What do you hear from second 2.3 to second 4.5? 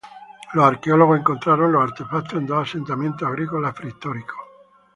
en dos asentamientos agrícolas prehistóricos.